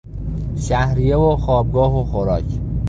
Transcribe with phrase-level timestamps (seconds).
[0.55, 2.45] شهریه و خوابگاه و خوراک